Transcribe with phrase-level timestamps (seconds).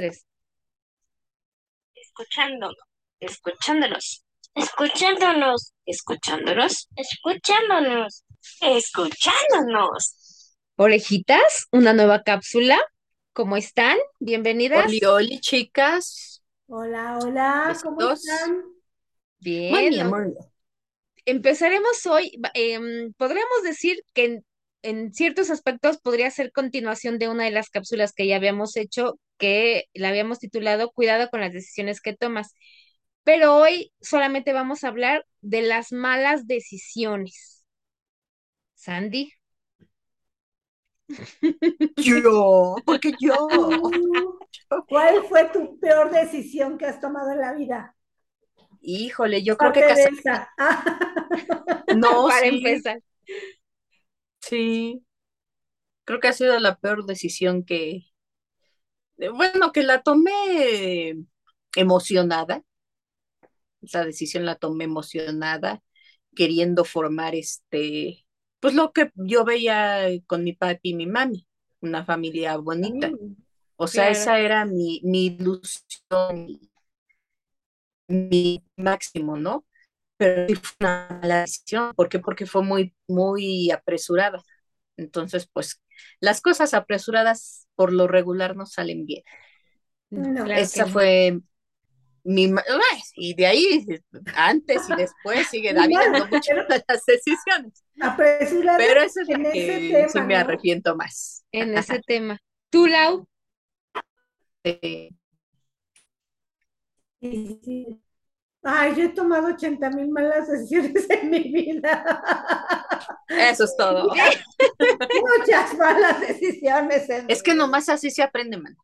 [0.00, 0.24] tres.
[1.94, 2.76] Escuchándonos,
[3.20, 8.24] escuchándonos, escuchándonos, escuchándonos, escuchándonos,
[8.62, 10.56] escuchándonos.
[10.76, 12.78] Orejitas, una nueva cápsula.
[13.34, 13.98] ¿Cómo están?
[14.18, 14.86] Bienvenidas.
[14.86, 16.42] Oli, oli, chicas.
[16.66, 18.64] Hola, hola, ¿cómo están?
[19.38, 20.12] Bien.
[21.26, 24.40] Empezaremos hoy, em, podríamos decir que
[24.82, 29.18] en, ciertos aspectos podría ser continuación de una de las cápsulas que ya habíamos hecho,
[29.38, 32.54] que la habíamos titulado Cuidado con las decisiones que tomas.
[33.24, 37.64] Pero hoy solamente vamos a hablar de las malas decisiones.
[38.74, 39.32] Sandy.
[41.96, 43.36] Yo, porque yo.
[44.88, 47.96] ¿Cuál fue tu peor decisión que has tomado en la vida?
[48.82, 50.18] Híjole, yo creo que Aparte de casar.
[50.18, 50.50] esa.
[50.58, 50.84] Ah,
[51.96, 53.00] No, Para sí, empezar.
[54.50, 55.04] Sí.
[56.04, 58.04] Creo que ha sido la peor decisión que,
[59.32, 61.16] bueno, que la tomé
[61.76, 62.62] emocionada.
[63.82, 65.82] Esa decisión la tomé emocionada,
[66.36, 68.26] queriendo formar este,
[68.60, 71.46] pues lo que yo veía con mi papi y mi mami,
[71.80, 73.14] una familia bonita.
[73.14, 73.34] Mm,
[73.76, 74.10] O sea, claro.
[74.10, 76.60] esa era mi, mi ilusión, mi,
[78.08, 79.64] mi máximo, ¿no?
[80.16, 81.92] Pero sí fue una mala decisión.
[81.96, 82.18] ¿Por qué?
[82.20, 84.42] Porque fue muy, muy apresurada.
[85.00, 85.80] Entonces, pues,
[86.20, 89.22] las cosas apresuradas por lo regular no salen bien.
[90.10, 90.44] No.
[90.44, 90.92] Claro Esa no.
[90.92, 91.40] fue
[92.24, 92.52] mi...
[93.16, 93.86] Y de ahí,
[94.36, 97.84] antes y después, siguen habiendo muchas malas decisiones.
[98.00, 100.40] Apresurada Pero esa es en la que sí tema, me ¿no?
[100.40, 101.44] arrepiento más.
[101.52, 102.38] En ese tema.
[102.70, 103.26] ¿Tú, Lau?
[107.22, 108.00] Sí, sí.
[108.62, 112.22] Ay, yo he tomado 80 mil malas decisiones en mi vida.
[113.28, 114.08] eso es todo.
[115.38, 117.08] Muchas malas decisiones.
[117.08, 118.76] en Es que nomás así se aprende, man.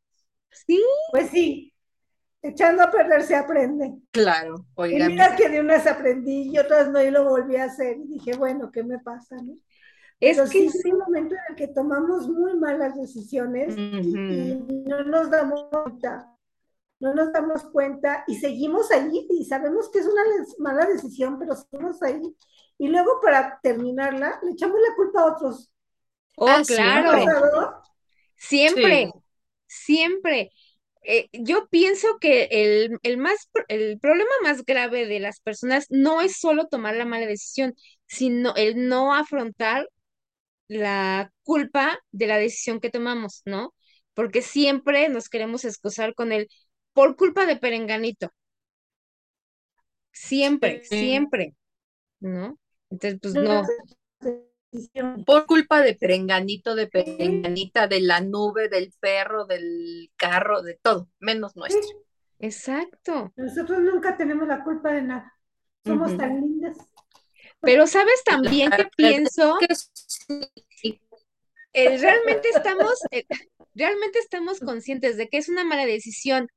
[0.51, 0.83] Sí.
[1.13, 1.75] Pues sí,
[2.43, 3.93] echando a perder se aprende.
[4.13, 5.09] Claro, Y oigan.
[5.09, 7.99] mira que de unas aprendí y otras no y lo volví a hacer.
[7.99, 9.37] Y dije, bueno, ¿qué me pasa?
[9.37, 9.53] no?
[10.19, 14.85] Es Pero que sí un momento en el que tomamos muy malas decisiones y, y
[14.87, 16.33] no nos damos cuenta.
[17.01, 20.23] No nos damos cuenta y seguimos ahí y sabemos que es una
[20.59, 22.21] mala decisión, pero seguimos ahí.
[22.79, 25.73] Y luego para terminarla, le echamos la culpa a otros.
[26.37, 27.27] Oh, Ah, ¿Te ha claro.
[27.27, 27.35] siempre.
[28.37, 29.23] Siempre, Sí.
[29.67, 30.51] siempre.
[31.05, 36.21] Eh, yo pienso que el, el más, el problema más grave de las personas no
[36.21, 37.75] es solo tomar la mala decisión,
[38.07, 39.89] sino el no afrontar
[40.69, 43.75] la culpa de la decisión que tomamos, ¿no?
[44.15, 46.49] Porque siempre nos queremos excusar con el
[46.97, 48.33] por culpa de Perenganito.
[50.11, 50.99] Siempre, Sí.
[50.99, 51.55] siempre,
[52.21, 52.59] ¿no?
[52.91, 55.25] Entonces, pues no.
[55.27, 61.09] Por culpa de Perenganito, de Perenganita, de la nube, del perro, del carro, de todo,
[61.19, 61.83] menos nuestro.
[62.39, 63.33] Exacto.
[63.37, 65.35] Nosotros nunca tenemos la culpa de nada.
[65.85, 66.79] Somos tan lindas.
[67.61, 71.01] Pero sabes también que pienso Que sí.
[71.75, 73.27] eh, realmente estamos, eh,
[73.75, 76.49] realmente estamos conscientes de que es una mala decisión.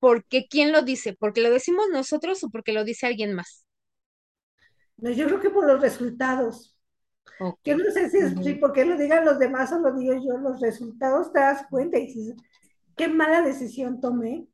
[0.00, 1.14] Porque ¿quién lo dice?
[1.14, 3.64] ¿Porque lo decimos nosotros o porque lo dice alguien más?
[4.96, 6.76] No, yo creo que por los resultados.
[7.38, 7.58] Ok.
[7.64, 10.60] Yo no sé si es porque lo digan los demás o lo digo yo, los
[10.60, 12.36] resultados te das cuenta y dices,
[12.96, 14.48] qué mala decisión tomé.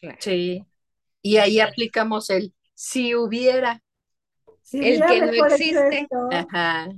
[0.00, 0.18] Claro.
[0.18, 0.66] Sí.
[1.22, 3.82] Y ahí aplicamos el si hubiera.
[4.62, 6.08] Si El hubiera que no existe.
[6.08, 6.88] esto, Ajá.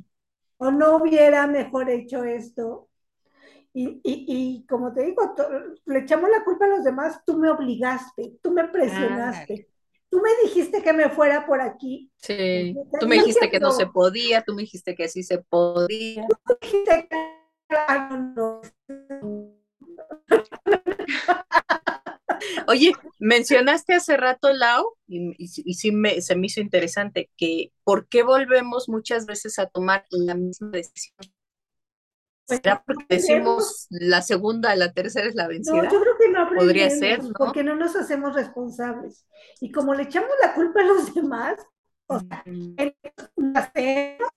[0.58, 2.88] o no hubiera mejor hecho esto.
[3.78, 5.34] Y, y, y como te digo,
[5.84, 9.68] le echamos la culpa a los demás, tú me obligaste, tú me presionaste,
[10.08, 12.74] tú me dijiste que me fuera por aquí, Sí.
[12.98, 16.26] Tú me dijiste que no se podía, tú me dijiste que sí se podía.
[16.46, 17.16] tú dijiste que
[18.34, 18.62] no,
[19.20, 19.52] no.
[22.68, 27.72] Oye, mencionaste hace rato, Lau, y, y, y sí me, se me hizo interesante, que
[27.84, 31.35] ¿por qué volvemos muchas veces a tomar la misma decisión?
[32.46, 35.90] Pues, ¿Será porque no decimos la segunda, la tercera es la No, vencida?
[35.90, 37.32] yo creo que no Podría ser, ¿no?
[37.38, 39.26] porque no nos hacemos responsables.
[39.60, 41.56] Y como le echamos la culpa a los demás,
[42.06, 42.44] o sea,
[43.36, 44.28] nacemos,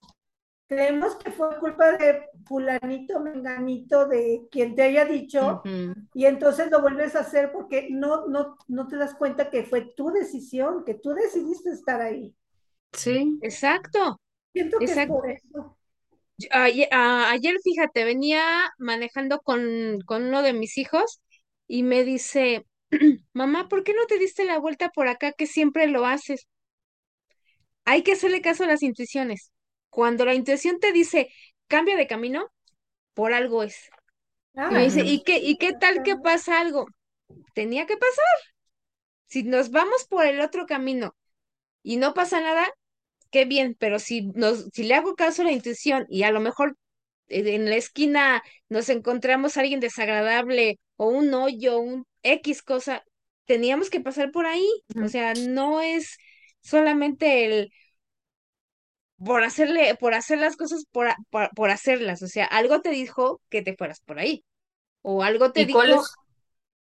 [0.68, 5.64] creemos que fue culpa de fulanito, menganito, de quien te haya dicho,
[6.14, 9.82] y entonces lo vuelves a hacer porque no, no, no te das cuenta que fue
[9.96, 12.36] tu decisión, que tú decidiste estar ahí.
[12.94, 13.40] Sí.
[13.42, 14.20] Exacto.
[14.54, 15.79] Siento que es por eso.
[16.52, 21.22] Ayer, fíjate, venía manejando con, con uno de mis hijos
[21.68, 22.66] y me dice,
[23.34, 26.48] mamá, ¿por qué no te diste la vuelta por acá que siempre lo haces?
[27.86, 29.52] Hay que hacerle caso a las intuiciones.
[29.90, 31.30] Cuando la intuición te dice,
[31.68, 32.48] cambia de camino,
[33.14, 33.90] por algo es.
[34.68, 36.88] Y me dice, ¿y qué, y qué tal que pasa algo?
[37.56, 38.26] Tenía que pasar.
[39.28, 41.16] Si nos vamos por el otro camino
[41.84, 42.68] y no pasa nada,
[43.31, 46.40] qué bien, pero si nos, si le hago caso a la intuición y a lo
[46.40, 46.78] mejor
[47.28, 53.04] eh, en la esquina nos encontramos a alguien desagradable o un hoyo, un X cosa,
[53.46, 54.68] teníamos que pasar por ahí.
[55.04, 56.18] O sea, no es
[56.62, 57.72] solamente el
[59.18, 62.22] por hacerle, por hacer las cosas por, por, por hacerlas.
[62.24, 64.46] O sea, algo te dijo que te fueras por ahí.
[65.02, 66.20] O algo te ¿Y cuál dijo, es,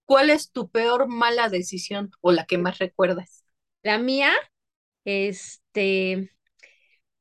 [0.05, 3.45] cuál es tu peor mala decisión o la que más recuerdas?
[3.83, 4.31] la mía,
[5.05, 6.31] este,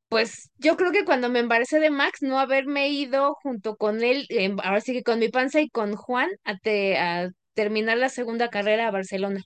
[0.09, 4.27] pues yo creo que cuando me embaracé de Max, no haberme ido junto con él,
[4.31, 8.09] em, ahora sí que con mi panza y con Juan, a, te- a terminar la
[8.09, 9.43] segunda carrera a Barcelona.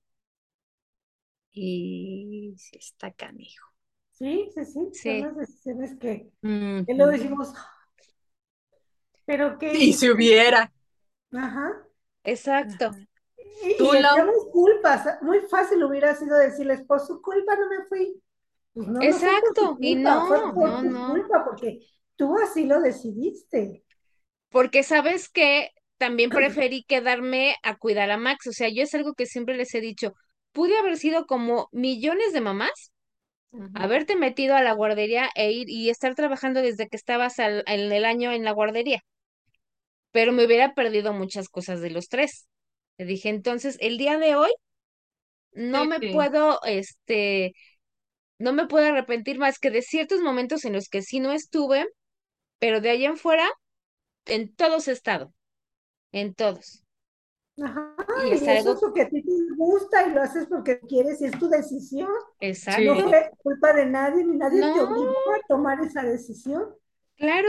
[1.52, 3.68] Y sí está canijo.
[4.12, 6.30] sí, sí, sí, son Sí, las decisiones que,
[6.86, 7.52] que luego decimos,
[9.24, 10.72] pero ¿qué Sí, si hubiera.
[11.32, 11.86] Ajá.
[12.24, 12.90] exacto.
[12.90, 12.98] Ajá.
[13.62, 15.06] Y, Tú, y echamos culpas.
[15.22, 18.22] Muy fácil hubiera sido decirles, por su culpa no me fui.
[18.72, 19.78] Pues no, no Exacto.
[19.80, 21.06] Y culpa, fue no, por no, no.
[21.06, 21.80] culpa, porque
[22.16, 23.84] tú así lo decidiste.
[24.50, 28.46] Porque sabes que también preferí quedarme a cuidar a Max.
[28.46, 30.14] O sea, yo es algo que siempre les he dicho.
[30.52, 32.92] Pude haber sido como millones de mamás,
[33.74, 37.92] haberte metido a la guardería e ir y estar trabajando desde que estabas al- en
[37.92, 39.02] el año en la guardería.
[40.12, 42.46] Pero me hubiera perdido muchas cosas de los tres.
[42.98, 44.50] Le dije, entonces, el día de hoy
[45.52, 47.52] no me Sí, puedo, este,
[48.38, 51.86] no me puedo arrepentir más que de ciertos momentos en los que sí no estuve,
[52.58, 53.48] pero de ahí en fuera,
[54.26, 55.34] en todos he estado,
[56.12, 56.84] en todos.
[57.60, 60.46] Ajá, Y y es eso es algo porque a ti te gusta y lo haces
[60.46, 62.08] porque quieres y es tu decisión.
[62.76, 63.02] No exacto.
[63.02, 63.02] sí.
[63.02, 66.68] fue culpa de nadie ni nadie te No, obligó a tomar esa decisión.
[67.16, 67.48] claro,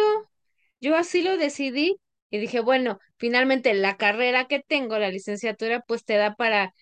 [0.82, 1.98] yo así lo decidí
[2.30, 6.74] y dije, bueno, finalmente la carrera que tengo, la licenciatura, pues te da para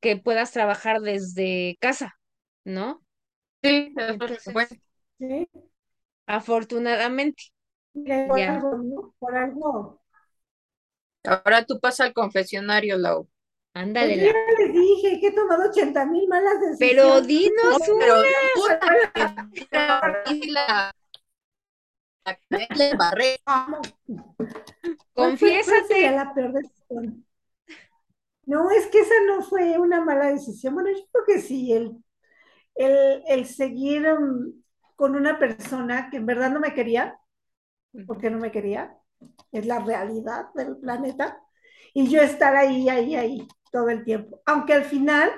[0.00, 2.14] que puedas trabajar desde casa,
[2.64, 3.04] ¿no?
[3.62, 3.92] Sí,
[6.26, 7.44] afortunadamente,
[7.94, 9.14] Mira, por ya, algo, ¿no?
[9.18, 10.00] Por algo.
[11.24, 13.28] Ahora tú pasa al confesionario, Lau.
[13.98, 17.22] Pues ándale yo les dije que he tomado 80 mil malas Pero decisiones.
[17.22, 18.78] dinos No, pero una, tú la
[19.14, 19.30] que
[19.70, 20.18] la,
[20.48, 20.92] la,
[22.24, 23.40] la que le embarré.
[23.46, 23.80] Amo.
[25.14, 26.12] ¿Cuál fue, cuál sería confiésate.
[26.12, 27.26] la peor decisión?
[28.46, 30.74] No, es que esa no fue una mala decisión.
[30.74, 31.96] Bueno, yo creo que sí, el,
[32.76, 34.52] el, el seguir um,
[34.96, 37.18] con una persona que en verdad no me quería,
[38.06, 38.96] porque no me quería,
[39.52, 41.40] es la realidad del planeta,
[41.94, 44.40] y yo estar ahí, ahí, ahí todo el tiempo.
[44.46, 45.30] Aunque al final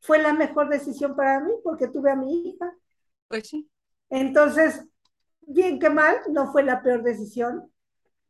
[0.00, 2.72] fue la mejor decisión para mí, porque tuve a mi hija.
[3.28, 3.68] Pues sí.
[4.08, 4.84] Entonces,
[5.42, 7.70] bien que mal, no fue la peor decisión.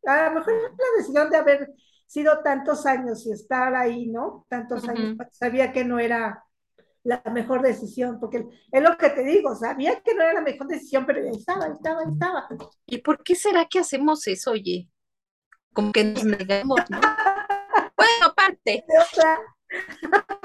[0.07, 1.75] A lo mejor la decisión de haber
[2.07, 4.47] sido tantos años y estar ahí, ¿no?
[4.49, 5.25] Tantos años, Ujú.
[5.33, 6.46] sabía que no era
[7.07, 10.67] la mejor decisión, porque es lo que te digo, sabía que no era la mejor
[10.67, 12.49] decisión, pero ahí estaba, ahí estaba, ahí estaba.
[12.87, 14.89] ¿Y por qué será que hacemos eso, oye?
[15.73, 17.01] Como que nos negamos, ¿no?
[17.97, 18.35] Bueno,
[19.11, 19.41] otra,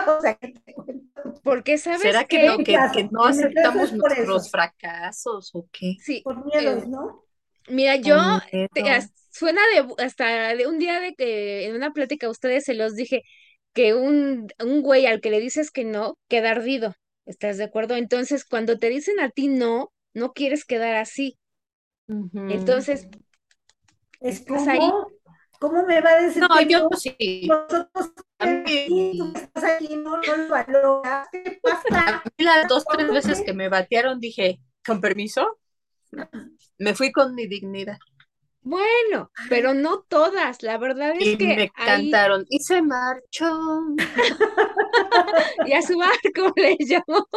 [0.07, 1.21] o sea, ¿qué te cuento?
[1.43, 5.67] Porque sabes ¿será que que, no, que, caso, que no aceptamos nuestros eso, fracasos o
[5.71, 5.97] qué?
[5.99, 7.23] sí, por miedos, eh, ¿no?
[7.69, 8.15] mira, yo
[8.73, 8.83] te-
[9.31, 12.95] suena de hasta de un día de que en una plática a ustedes se los
[12.95, 13.23] dije
[13.73, 16.95] que un, un güey al que le dices que no queda ardido.
[17.25, 17.95] ¿Estás de acuerdo?
[17.95, 21.37] Entonces, cuando te dicen a ti no, no quieres quedar así.
[22.47, 23.07] Entonces,
[24.19, 24.79] Es estás ahí.
[25.59, 26.89] ¿cómo me va a decir No, que yo no?
[26.97, 27.47] sí.
[27.47, 31.27] Nosotros A aquí, tú estás aquí, no, no lo valoras.
[31.31, 31.85] ¿Qué pasa?
[31.89, 35.59] a mí las dos, tres veces que me batearon dije, ¿con permiso?
[36.79, 37.97] Me fui con mi dignidad.
[38.61, 40.63] Bueno, pero no todas.
[40.63, 43.47] La verdad es Y que me ahí cantaron y se marchó.
[45.63, 47.27] y a su barco le llamó.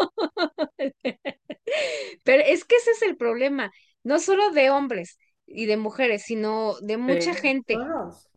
[2.25, 3.71] Pero es que ese es el problema,
[4.02, 7.38] no solo de hombres y de mujeres, sino de mucha Sí.
[7.38, 7.85] gente.
[7.87, 8.28] Todos.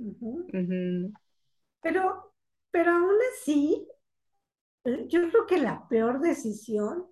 [1.82, 2.34] Pero,
[2.72, 3.88] pero aún así,
[5.08, 7.06] yo creo que la peor decisión,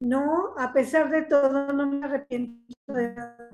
[0.00, 3.50] no, a pesar de todo, no me arrepiento de nada.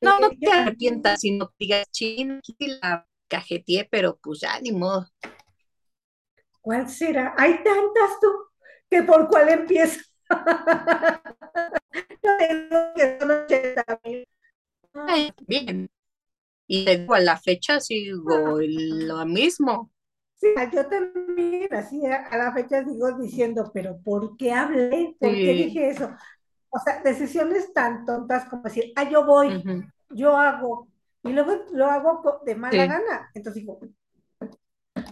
[0.00, 4.72] No, no te arrepientas, sino que digas, chin, aquí la cajeteé, pero pues ya ni
[4.72, 5.06] modo.
[6.60, 7.34] ¿Cuál será?
[7.38, 8.28] Hay tantas tú,
[8.90, 10.00] que por cuál empiezo.
[12.22, 14.28] Yo tengo que son 80 mil.
[14.94, 15.88] Ay, bien.
[16.66, 19.92] Y digo, a la fecha sigo lo mismo.
[20.36, 25.16] Sí, yo también, así a, la fecha sigo diciendo, pero ¿por qué hablé?
[25.18, 26.10] ¿Por qué dije eso?
[26.70, 29.52] O sea, decisiones tan tontas como decir, ah, yo voy,
[30.10, 30.88] yo hago,
[31.22, 32.86] y luego lo hago de mala Sí.
[32.86, 33.30] gana.
[33.34, 33.80] Entonces digo,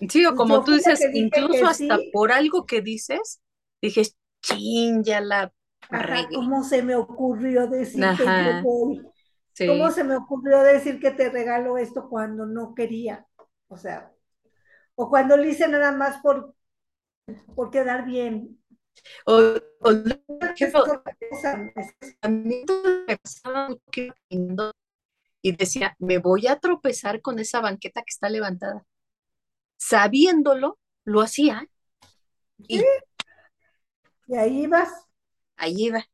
[0.09, 2.11] Sí, o como tú dices, incluso hasta sí.
[2.11, 3.41] por algo que dices,
[3.83, 4.03] dije,
[4.43, 5.53] chin, ya la
[5.91, 6.29] ajá.
[6.33, 9.03] ¿cómo se me ocurrió decir que yo voy?
[9.55, 9.67] sí.
[9.67, 13.27] ¿Cómo se me ocurrió decir que te regalo esto cuando no quería?
[13.69, 14.13] O sea,
[14.97, 16.55] o cuando lo hice nada más por,
[17.55, 18.59] por quedar bien.
[19.27, 19.35] O,
[19.81, 19.91] o,
[22.23, 22.65] a mí
[23.07, 24.15] me pasaba mucho
[25.43, 28.85] y decía, me voy a tropezar con esa banqueta que está levantada.
[29.79, 31.69] Sabiéndolo, lo hacía
[32.69, 32.83] y
[34.27, 34.91] Y ahí vas.
[35.57, 36.05] ahí iba.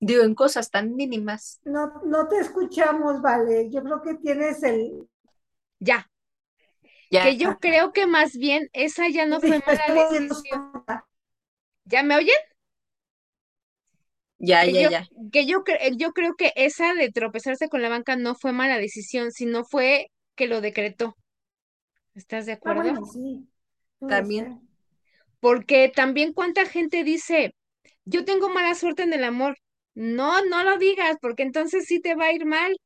[0.00, 1.60] Digo, en cosas tan mínimas.
[1.64, 3.68] No, no te escuchamos, vale.
[3.68, 5.08] Yo creo que tienes el.
[5.80, 6.06] Ya,
[7.12, 10.84] Ya, que yo creo que más bien esa ya no fue mala decisión.
[11.84, 12.36] ¿Ya me oyen?
[14.38, 15.08] ya, Que ya, yo, ya.
[15.32, 18.78] que yo, cre- yo creo que esa de tropezarse con la banca no fue mala
[18.78, 21.16] decisión, sino fue que lo decretó.
[22.14, 22.82] ¿Estás de Ah, acuerdo?
[22.82, 23.46] bueno, sí.
[24.06, 24.68] También.
[25.40, 27.54] Porque también cuánta gente dice,
[28.06, 29.58] yo tengo mala suerte en el amor.
[29.94, 32.76] No, no lo digas, porque entonces sí te va a ir mal.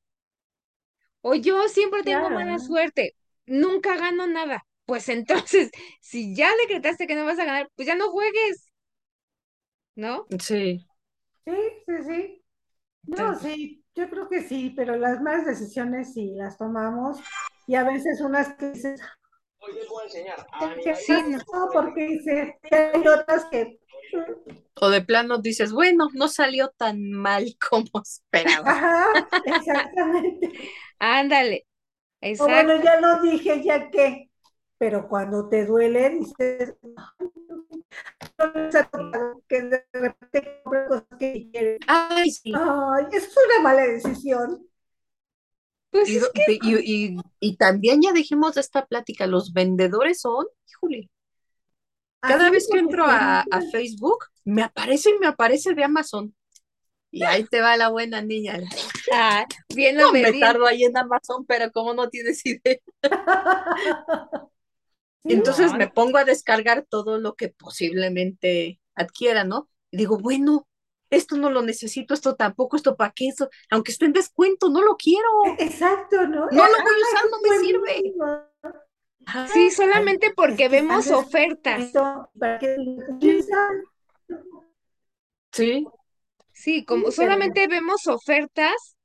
[1.22, 3.14] O yo siempre tengo mala suerte,
[3.46, 4.64] nunca gano nada.
[4.86, 8.70] Pues entonces, si ya decretaste que no vas a ganar, pues ya no juegues,
[9.96, 10.30] ¿no?
[10.40, 10.86] Sí.
[11.44, 11.52] Sí,
[11.86, 12.44] sí, sí.
[13.06, 17.18] No, Entonces, sí, yo creo que sí, pero las malas decisiones sí las tomamos
[17.66, 19.00] y a veces unas que dices,
[20.82, 21.22] ¿qué sí,
[21.52, 21.70] no.
[21.72, 23.78] Porque dices, y hay otras que,
[24.74, 28.72] O de plano dices, bueno, no salió tan mal como esperaba.
[28.72, 29.06] ajá,
[29.44, 30.76] exactamente.
[30.98, 31.65] Ándale,
[32.38, 34.30] O bueno, ya lo dije, ya que,
[34.78, 36.74] pero cuando te duele, dices,
[37.18, 37.28] "Ay,
[38.38, 41.78] no les ha tocado que de repente compre cosas que quieres.
[41.86, 42.52] Ay, sí.
[42.54, 44.66] Ay, eso es una mala decisión.
[45.90, 50.20] Pues Y, es que y, y- y también ya dijimos de esta plática, los vendedores
[50.20, 51.10] son, híjole,
[52.20, 56.34] cada Así vez que entro a, Facebook, me aparece y me aparece de Amazon.
[57.10, 58.60] Y ahí te va la buena niña.
[59.12, 62.78] Ah, bien No me tardo ahí en Amazon, pero como no tienes idea.
[65.28, 69.68] Entonces No, me pongo a descargar todo lo que posiblemente adquiera, ¿no?
[69.90, 70.68] Y digo, bueno,
[71.10, 74.82] esto no lo necesito, esto tampoco, esto para qué, esto, aunque esté en descuento, no
[74.82, 75.28] lo quiero.
[75.58, 76.46] exacto, ¿no?
[76.50, 78.02] No lo Ah, voy a usar, no me sirve.
[79.26, 79.46] Ajá.
[79.52, 82.02] Sí, solamente porque vemos ofertas.
[85.52, 85.86] Sí,
[86.52, 88.95] Sí, como solamente vemos ofertas,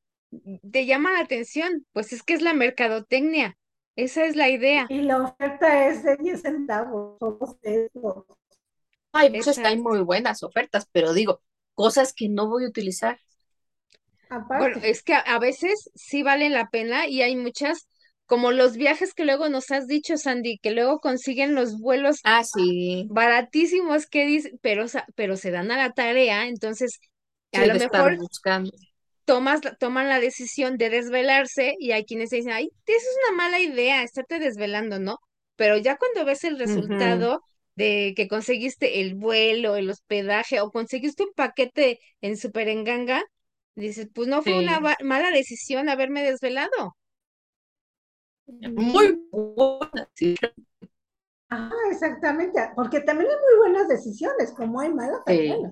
[0.71, 1.85] te llama la atención.
[1.93, 3.57] Pues es que es la mercadotecnia.
[3.95, 4.89] Esa es la idea.
[4.89, 8.27] Y la oferta es de 10 centavos, somos eso.
[9.63, 11.41] hay muy buenas ofertas, pero digo,
[11.75, 13.19] cosas que no voy a utilizar.
[14.53, 17.87] Bueno, Aparte, es que a, a veces sí valen la pena y hay muchas,
[18.25, 22.43] como los viajes que luego nos has dicho, Sandy, que luego consiguen los vuelos Ah,
[22.43, 24.85] sí, baratísimos que dicen, pero,
[25.15, 26.99] pero se dan a la tarea, entonces
[27.53, 28.71] a sí, lo mejor buscando.
[29.25, 33.37] Tomas, la- toman la decisión de desvelarse y hay quienes dicen, ay, eso es una
[33.37, 35.17] mala idea, estarte desvelando, ¿no?
[35.55, 37.41] Pero ya cuando ves el resultado
[37.75, 43.23] de que conseguiste el vuelo, el hospedaje o conseguiste un paquete en Superenganga,
[43.75, 44.85] dices, pues no fue una Sí.
[45.03, 46.95] mala decisión haberme desvelado.
[48.75, 50.35] Muy buena, sí.
[51.49, 55.71] ajá, exactamente, porque también hay muy buenas decisiones, como hay malas, hay Sí.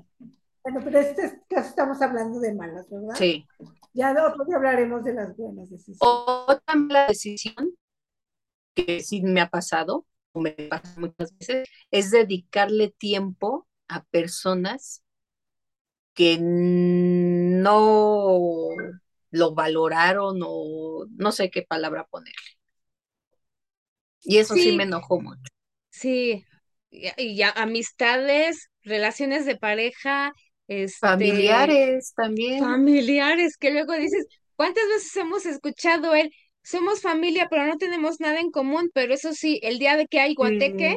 [0.64, 3.16] Bueno, pero en este caso estamos hablando de malas, ¿verdad?
[3.16, 3.46] Sí.
[3.94, 6.00] Ya otro día hablaremos de las buenas decisiones.
[6.02, 7.74] Otra mala decisión
[8.74, 15.04] que sí me ha pasado, o me pasa muchas veces, es dedicarle tiempo a personas
[16.14, 18.76] que no
[19.32, 22.60] lo valoraron o no sé qué palabra ponerle.
[24.24, 24.72] Y eso sí, Sí.
[24.72, 25.42] me enojó mucho.
[25.90, 26.46] Sí,
[26.92, 30.34] y, y ya amistades, relaciones de pareja,
[30.70, 32.60] este, Familiares también.
[32.60, 38.40] familiares, que luego dices, ¿cuántas veces hemos escuchado el, somos familia, pero no tenemos nada
[38.40, 40.96] en común, pero eso sí, el día de que hay guateque,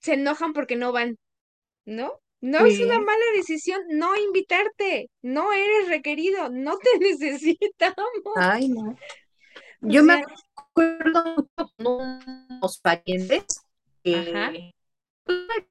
[0.00, 1.16] se enojan porque no van,
[1.86, 2.20] ¿no?
[2.42, 8.34] No es una mala decisión no invitarte, no eres requerido, no te necesitamos.
[8.36, 8.90] Ay, no.
[8.90, 8.96] O
[9.88, 10.22] Yo me
[10.56, 13.44] acuerdo mucho con unos parientes
[14.04, 14.52] Ajá.
[14.52, 14.72] que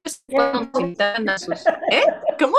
[0.02, 1.64] pues, cuando nos invitaban a sus...
[1.92, 2.02] ¿Eh?
[2.38, 2.56] ¿Cómo?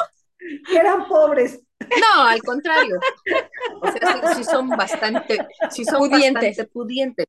[0.67, 1.62] Que eran pobres.
[1.79, 3.00] No, al contrario.
[3.81, 6.58] O sea, sí, sí son bastante, sí son Pudientes.
[6.58, 7.25] bastante pudientes.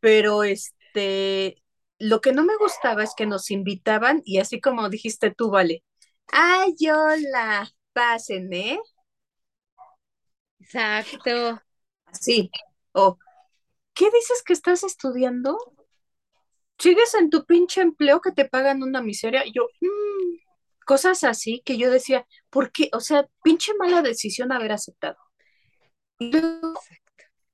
[0.00, 1.62] Pero este,
[1.98, 5.82] lo que no me gustaba es que nos invitaban y así como dijiste tú, vale.
[6.30, 8.78] Ay, hola, pasen, ¿eh?
[10.60, 11.60] Exacto.
[12.06, 12.50] Así.
[12.92, 13.18] O,
[13.94, 15.58] ¿qué dices que estás estudiando?
[16.78, 19.42] ¿Sigues en tu pinche empleo que te pagan una miseria?
[19.52, 20.36] Yo, mm,
[20.88, 22.88] cosas así que yo decía, ¿por qué?
[22.94, 25.18] O sea, pinche mala decisión haber aceptado.
[26.18, 26.72] Y luego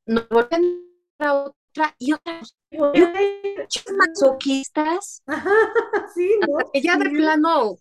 [0.06, 0.62] nos volvían
[1.18, 2.40] a otra y otra.
[2.70, 5.22] Pinches masoquistas.
[5.26, 5.50] Ajá,
[6.14, 6.70] sí, ¿no?
[6.72, 7.76] Que ya de plano,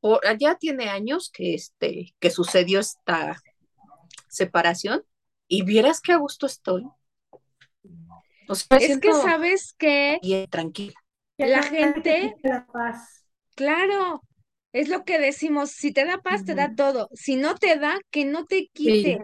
[0.00, 3.40] por, ya tiene años que, este, que sucedió esta
[4.28, 5.04] separación
[5.48, 6.84] y vieras qué a gusto estoy.
[8.46, 11.00] O sea, Es que sabes que bien tranquila.
[11.38, 13.17] la gente, quita la paz.
[13.58, 14.22] Claro,
[14.72, 17.08] es lo que decimos, si te da paz, te da todo.
[17.14, 19.18] Si no te da, que no te quite.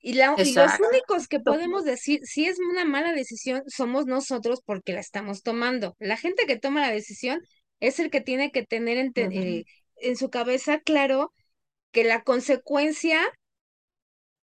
[0.00, 4.60] Y, la, y los únicos que podemos decir si es una mala decisión somos nosotros
[4.64, 5.96] porque la estamos tomando.
[5.98, 7.40] La gente que toma la decisión
[7.80, 9.64] es el que tiene que tener en, te- eh,
[9.96, 11.32] en su cabeza claro
[11.92, 13.20] que la consecuencia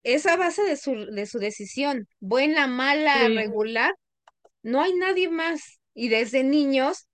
[0.02, 3.34] es a base de su, de su decisión, buena, mala, Sí.
[3.34, 3.94] regular,
[4.62, 5.80] no hay nadie más.
[5.94, 7.08] Y desde niños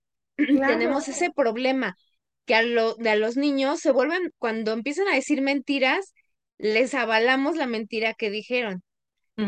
[0.65, 0.65] Claro.
[0.65, 1.95] tenemos ese problema,
[2.45, 6.13] que a, lo, de a los niños se vuelven, cuando empiezan a decir mentiras,
[6.57, 8.83] les avalamos la mentira que dijeron.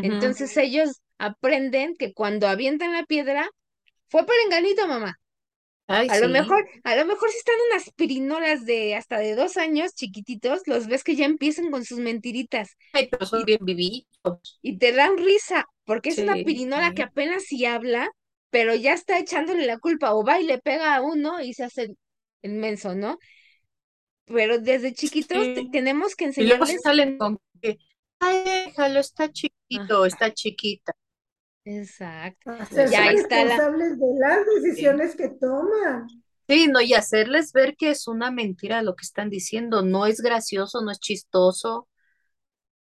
[0.00, 3.48] Entonces ellos aprenden que cuando avientan la piedra,
[4.08, 5.16] fue por enganito, mamá.
[5.88, 9.56] Ay, A lo mejor, a lo mejor si están unas pirinolas de hasta de dos
[9.56, 14.06] años chiquititos, los ves que ya empiezan con sus mentiritas Ay, pero son bien vividos.
[14.60, 18.10] y te dan risa, porque es una Sí, pirinola que apenas si habla,
[18.52, 21.64] pero ya está echándole la culpa, o va y le pega a uno y se
[21.64, 21.96] hace
[22.42, 23.18] el menso, ¿no?
[24.26, 26.80] Pero desde chiquitos te- tenemos que Y luego enseñarles.
[26.82, 27.78] salen con que,
[28.20, 30.06] ay, déjalo, está chiquito, Ajá.
[30.06, 30.92] está chiquita.
[31.64, 32.52] Exacto.
[32.58, 36.22] Hacerse Ya está la- responsables de las decisiones que toman.
[36.48, 40.20] Sí, no, y hacerles ver que es una mentira lo que están diciendo, no es
[40.20, 41.88] gracioso, no es chistoso,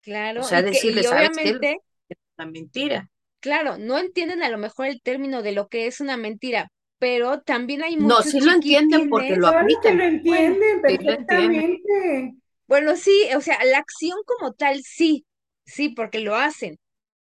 [0.01, 1.53] Claro, o sea, y que, y decirles, ¿sabes qué?
[1.53, 1.77] obviamente,
[2.09, 3.10] Es una mentira.
[3.41, 6.69] Claro, no entienden a lo mejor el término de lo que es una mentira,
[6.99, 9.97] pero también hay No, muchos sí lo entienden porque lo aplican.
[9.97, 11.79] lo entienden sí lo entienden.
[11.79, 12.35] perfectamente.
[12.67, 15.25] Bueno, sí, o sea, la acción como tal, sí,
[15.65, 16.77] sí, porque lo hacen.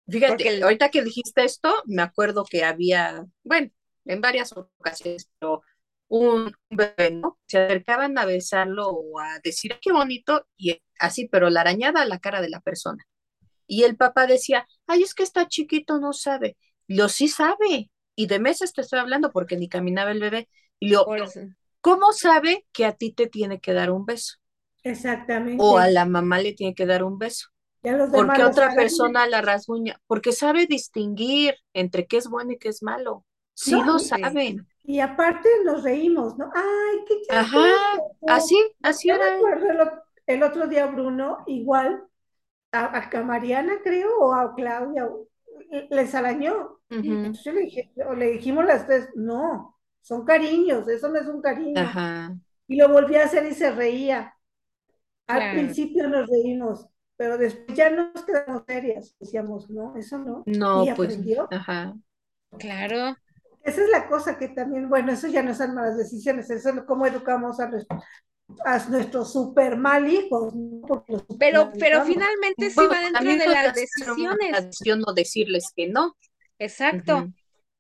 [0.10, 3.70] Fíjate, Porque el- ahorita que dijiste esto, me acuerdo que había, bueno,
[4.06, 5.62] en varias ocasiones, pero
[6.10, 7.40] un bebé, ¿no?
[7.48, 12.02] Se acercaban a besarlo o a decir, "Ay, qué bonito, y así, pero la arañada
[12.02, 13.06] a la cara de la persona.
[13.70, 16.58] Y el papá decía, ay, es que está chiquito, no sabe.
[16.88, 17.92] Lo sí sabe.
[18.16, 20.50] Y de meses te estoy hablando porque ni caminaba el bebé.
[20.80, 21.06] Y yo.
[21.82, 24.36] ¿cómo sabe que a ti te tiene que dar un beso?
[24.84, 25.64] Exactamente.
[25.66, 27.50] O a la mamá le tiene que dar un beso.
[27.84, 28.78] Ya los ¿Por demás qué lo otra saben.
[28.78, 30.02] persona la rasguña?
[30.08, 33.26] Porque sabe distinguir entre qué es bueno y qué es malo.
[33.54, 34.68] Sí No, lo saben.
[34.84, 36.52] Y aparte nos reímos, ¿no?
[36.56, 37.66] Ay, qué Ajá,
[38.26, 39.26] así, así Yo era.
[39.36, 42.04] recuerdo el otro día, Bruno, igual
[42.72, 45.08] a, a Mariana, creo, o a Claudia,
[45.90, 46.80] les arañó.
[46.92, 47.00] Ujú.
[47.00, 51.28] Entonces yo le dije, o le dijimos las tres, no, son cariños, eso no es
[51.28, 51.80] un cariño.
[51.82, 52.36] Ajá.
[52.68, 54.36] Y lo volví a hacer y se reía.
[55.28, 55.54] Al Claro.
[55.60, 59.16] principio nos reímos, pero después ya nos quedamos serias.
[59.20, 60.44] Decíamos, no, eso no.
[60.46, 61.48] No, Y pues, aprendió.
[61.52, 61.96] ajá.
[62.58, 63.16] Claro,
[63.64, 66.82] Esa es la cosa que también, bueno, eso ya no son malas decisiones, eso es
[66.84, 68.02] cómo educamos a, nuestro-
[68.66, 70.82] a nuestros super mal hijos, ¿no?
[70.88, 74.52] Porque los pero, pero finalmente sí va dentro de las decisiones.
[74.54, 76.16] decisión no decirles que no.
[76.60, 77.32] Exacto.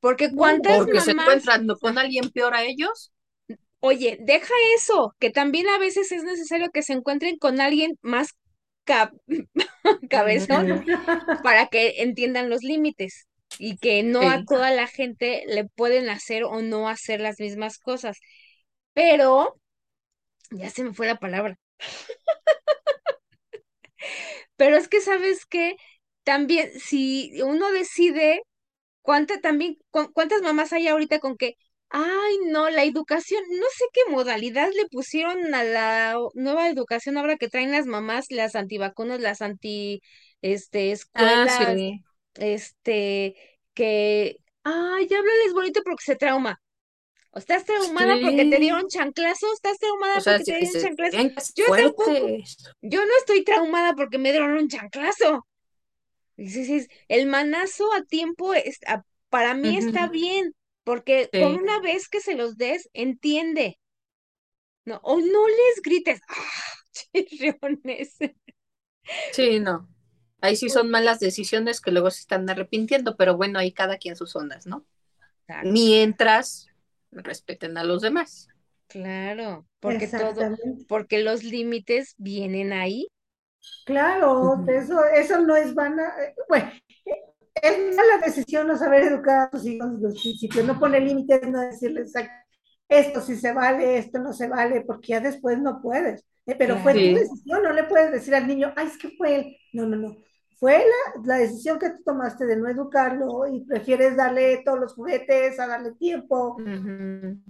[0.01, 3.11] Porque cuántas Porque se encuentran con alguien peor a ellos.
[3.79, 8.29] oye, deja eso, que también a veces es necesario que se encuentren con alguien más
[8.83, 9.11] ca-
[10.09, 10.83] cabezón
[11.41, 13.27] para que entiendan los límites
[13.57, 17.79] y que no a toda la gente le pueden hacer o no hacer las mismas
[17.79, 18.19] cosas.
[18.93, 19.55] Pero,
[20.51, 21.57] ya se me fue la palabra.
[24.57, 25.75] Pero es que sabes que
[26.23, 28.41] también si uno decide
[29.01, 31.53] cuánta también cu- cuántas mamás hay ahorita con que
[31.89, 37.37] ay, no, la educación, no sé qué modalidad le pusieron a la nueva educación ahora
[37.37, 40.01] que traen las mamás, las antivacunas, las anti
[40.41, 42.03] este Ah, escuelas, sí.
[42.35, 43.35] este
[43.75, 46.59] que ay, ya háblales bonito porque se trauma.
[47.31, 51.17] O estás traumada porque te dieron chanclazo, estás traumada O sea, porque te dieron chanclazo.
[51.55, 52.37] Yo tampoco.
[52.81, 55.45] Yo no estoy traumada porque me dieron un chanclazo.
[56.37, 61.79] Dices, es- el manazo a tiempo es- a- para mí está bien, porque con una
[61.81, 63.79] vez que se los des, entiende.
[64.85, 66.35] No, o no les grites, ¡ah!
[67.13, 68.17] chirriones!
[69.31, 69.87] Sí, no.
[70.41, 74.15] Ahí sí son malas decisiones que luego se están arrepintiendo, pero bueno, ahí cada quien
[74.15, 74.85] sus ondas, ¿no?
[75.47, 76.68] Exacto, Mientras
[77.11, 78.47] respeten a los demás.
[78.87, 80.51] Claro, porque todo,
[80.87, 83.07] porque los límites vienen ahí
[83.85, 86.13] Claro, eso, eso no es vana.
[86.23, 86.71] eh, Bueno,
[87.61, 91.47] es mala decisión no saber educar a tus hijos desde el principio, no poner límites,
[91.49, 92.27] no decirles "Ay,
[92.89, 96.25] esto sí se vale, esto no se vale, porque ya después no puedes.
[96.45, 99.35] Eh, pero fue tu decisión, no le puedes decir al niño, ay, es que fue
[99.35, 99.57] él.
[99.73, 100.17] No, no, no.
[100.59, 104.93] Fue la, la decisión que tú tomaste de no educarlo y prefieres darle todos los
[104.93, 107.43] juguetes, a darle tiempo, en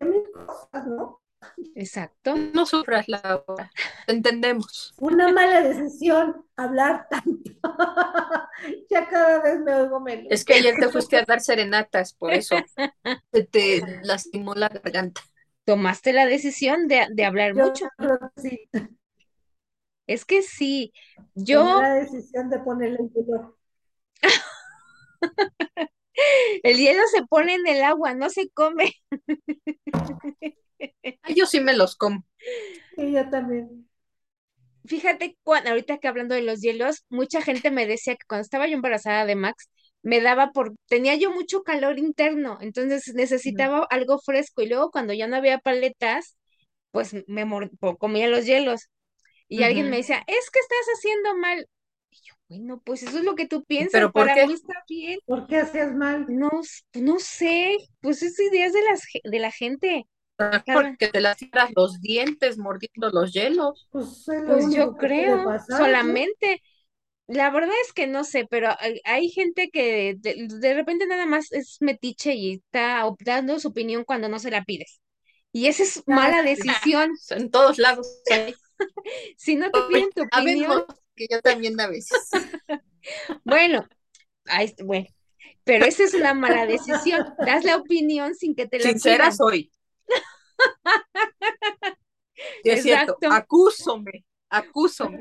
[0.00, 1.20] mil cosas, ¿no?
[1.74, 2.34] Exacto.
[2.36, 3.70] No sufras, Laura.
[4.06, 4.94] Te entendemos.
[4.98, 7.50] Una mala decisión hablar tanto.
[8.90, 10.26] ya cada vez me oigo menos.
[10.30, 12.56] Es que ayer te fuiste a dar serenatas, por eso
[13.32, 15.22] se te lastimó la garganta.
[15.64, 17.86] Tomaste la decisión de, de hablar Yo mucho.
[17.96, 18.68] creo que sí.
[20.10, 20.92] Es que sí,
[21.34, 23.56] yo, la decisión de ponerle el hielo.
[26.62, 28.92] el hielo se pone en el agua, no se come.
[31.36, 32.24] Yo sí me los como.
[32.96, 33.88] Y yo también.
[34.86, 38.66] Fíjate, cuando, ahorita que hablando de los hielos, mucha gente me decía que cuando estaba
[38.66, 39.68] yo embarazada de Max,
[40.02, 45.12] me daba por, tenía yo mucho calor interno, entonces necesitaba algo fresco y luego cuando
[45.12, 46.36] ya no había paletas,
[46.92, 48.88] pues me mor- comía los hielos.
[49.50, 51.68] Y alguien me decía, es que estás haciendo mal.
[52.10, 54.46] Y yo, bueno, pues eso es lo que tú piensas, ¿Pero por para qué?
[54.46, 55.18] mí está bien.
[55.26, 56.26] ¿Por qué hacías mal?
[56.26, 60.06] No, s- no sé, pues es ideas de las, de la gente.
[60.64, 63.88] Cada- Porque te lastimas los dientes mordiendo los hielos.
[63.90, 66.62] Pues Pues yo creo, solamente.
[67.28, 71.26] La verdad es que no sé, pero hay, hay gente que de, de repente nada
[71.26, 75.00] más es metiche y está op- dando su opinión cuando no se la pides.
[75.52, 77.12] Y esa es mala Ah, decisión.
[77.30, 78.06] En todos lados.
[79.36, 82.30] Si no te piden tu opinión, que yo también a veces.
[83.44, 83.86] bueno,
[84.46, 85.06] ahí bueno,
[85.64, 87.26] pero esa es una mala decisión.
[87.38, 89.36] Das la opinión sin que te la Sincera pidan.
[89.36, 89.72] soy.
[92.62, 93.16] Sí, es cierto.
[93.30, 94.24] Acúsome.
[94.48, 95.18] Acúsome.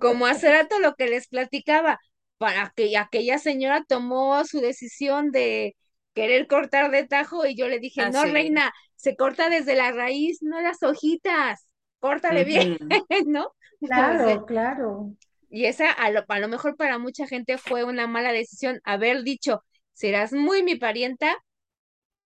[0.00, 1.98] Como hace rato lo que les platicaba,
[2.38, 5.76] para que aquella señora tomó su decisión de
[6.14, 9.92] querer cortar de tajo y yo le dije, Ah, no, reina, se corta desde la
[9.92, 11.66] raíz, no las hojitas,
[12.00, 12.78] córtale bien.
[13.26, 13.52] ¿no?
[13.80, 15.16] Claro, claro.
[15.48, 19.22] y esa a lo, a lo mejor para mucha gente fue una mala decisión haber
[19.22, 21.36] dicho, serás muy mi parienta,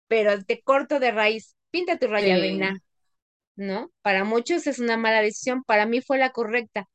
[0.09, 2.41] pero te corto de raíz, pinta tu raya, Sí.
[2.41, 2.79] reina,
[3.57, 3.93] ¿no?
[4.03, 6.89] Para muchos es una mala decisión, para mí fue la correcta,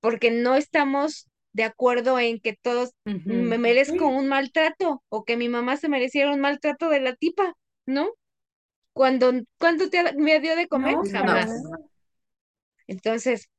[0.00, 2.90] porque no estamos de acuerdo en que todos
[3.24, 4.08] me merezco Sí.
[4.08, 7.54] un maltrato o que mi mamá se mereciera un maltrato de la tipa,
[7.86, 8.10] ¿no?
[8.94, 11.00] Cuando, ¿cuándo te me dio de comer?
[11.00, 11.50] No, Jamás.
[11.62, 11.90] no.
[12.86, 13.50] Entonces,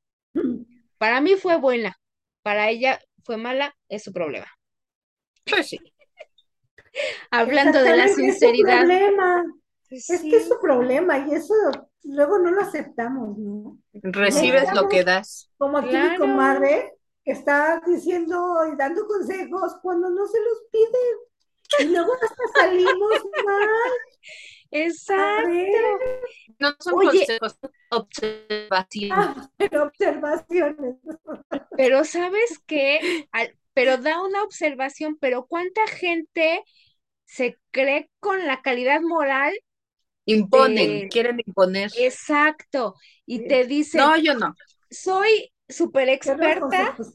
[0.97, 1.97] para mí fue buena,
[2.41, 4.47] para ella fue mala, es su problema.
[5.45, 5.79] Pues sí.
[7.31, 9.43] Hablando de la Exactamente, es su sinceridad, problema.
[9.89, 11.53] pues Es sí, que es su problema y eso
[12.03, 13.77] luego no lo aceptamos, ¿no?
[14.17, 15.49] Recibes lo que das.
[15.57, 16.15] Como aquí mi Claro.
[16.15, 16.93] comadre
[17.23, 21.17] que está diciendo y dando consejos cuando no se los piden.
[21.77, 23.69] Y luego hasta salimos mal.
[24.75, 25.49] Exacto.
[26.59, 27.09] No son Oye.
[27.09, 29.11] consejos, son observaciones.
[29.17, 30.95] ah, pero observaciones.
[31.77, 33.27] Pero ¿sabes qué?
[33.31, 36.63] Al- pero da una observación, pero ¿cuánta gente
[37.25, 39.53] se cree con la calidad moral?
[40.25, 41.91] Imponen, de- quieren imponer.
[41.97, 42.95] Exacto.
[43.25, 44.55] Y te dicen, No, yo no.
[44.89, 47.13] soy súper ¿Qué otros experta, consejos?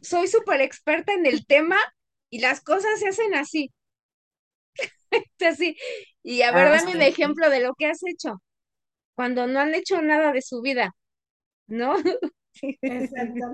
[0.00, 1.76] soy súper experta en el tema
[2.30, 3.70] y las cosas se hacen así.
[5.40, 5.76] Así.
[6.22, 8.42] Y a ver, Ah, dame un ejemplo de lo que has hecho
[9.16, 10.94] cuando no han hecho nada de su vida,
[11.68, 11.94] ¿no?
[12.82, 13.46] Exacto.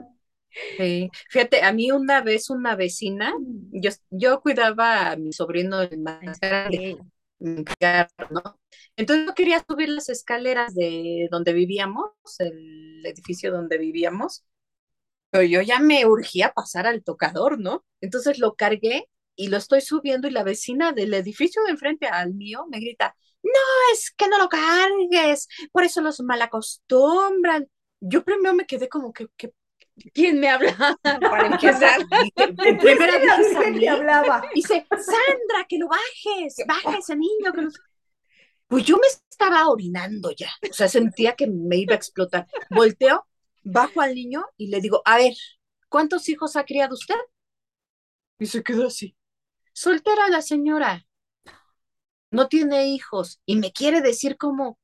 [0.76, 1.10] Sí.
[1.30, 3.34] Fíjate, a mí una vez una vecina,
[3.72, 6.96] yo, yo cuidaba a mi sobrino el más grande,
[8.30, 8.58] ¿no?
[8.96, 14.44] Entonces yo quería subir las escaleras de donde vivíamos, el edificio donde vivíamos,
[15.30, 17.84] pero yo ya me urgía pasar al tocador, ¿no?
[18.00, 19.06] Entonces lo cargué
[19.38, 23.14] y lo estoy subiendo y la vecina del edificio de enfrente al mío me grita,
[23.42, 23.50] no,
[23.92, 27.68] es que no lo cargues, por eso los malacostumbran.
[28.00, 29.52] Yo primero me quedé como que, que
[30.12, 30.96] ¿Quién me habla?
[31.02, 32.00] Para empezar.
[32.80, 34.42] primera Virgen te hablaba.
[34.54, 37.52] Dice, Sandra, que lo bajes, baja ese niño.
[37.52, 37.70] Que lo...
[38.66, 42.46] Pues yo me estaba orinando ya, o sea, sentía que me iba a explotar.
[42.70, 43.26] Volteo,
[43.62, 45.34] bajo al niño y le digo, a ver,
[45.88, 47.16] ¿cuántos hijos ha criado usted?
[48.38, 49.17] Y se quedó así.
[49.78, 51.06] Soltera la señora,
[52.32, 54.76] no tiene hijos y me quiere decir cómo,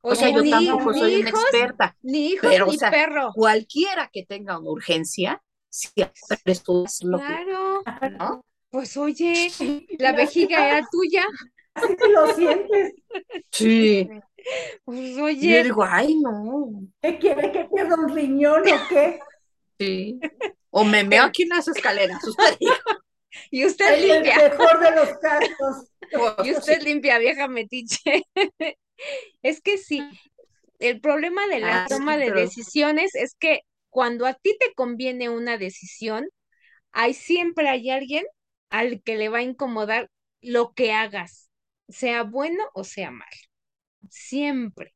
[0.00, 3.30] o sea, yo ni, tampoco soy una experta, ni hijos, pero, o ni sea, perro.
[3.32, 7.82] cualquiera que tenga una urgencia, siempre tú lo que, Claro.
[8.18, 8.44] ¿no?
[8.70, 9.52] Pues oye,
[10.00, 11.24] la vejiga era tuya.
[11.74, 12.94] Así que lo sientes.
[13.52, 14.08] Sí,
[14.84, 16.72] Pues Yo oye, digo, ay, no.
[17.00, 19.20] ¿Qué quiere que pierda un riñón o qué?
[19.78, 20.18] Sí.
[20.70, 22.26] O me meo aquí en las escaleras.
[22.26, 22.74] Usted diga.
[23.50, 25.86] y usted En el limpia, mejor de los casos.
[26.44, 28.24] y usted limpia, vieja metiche.
[29.42, 30.02] Es que sí,
[30.78, 34.56] el problema de la Ah, sí, toma de pero- decisiones es que cuando a ti
[34.58, 36.28] te conviene una decisión,
[36.92, 38.24] hay siempre hay alguien
[38.70, 40.10] al que le va a incomodar
[40.42, 41.50] lo que hagas,
[41.88, 43.30] sea bueno o sea malo.
[44.10, 44.94] Siempre,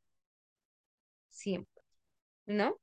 [1.30, 1.82] siempre,
[2.46, 2.78] ¿no?